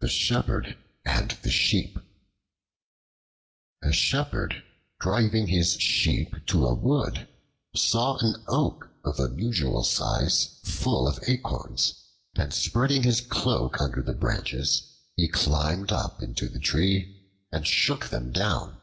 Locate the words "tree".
16.58-17.28